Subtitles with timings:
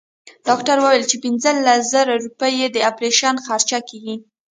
[0.47, 4.15] ډاکټر وويل چې پنځلس زره روپۍ يې د اپرېشن خرچه کيږي.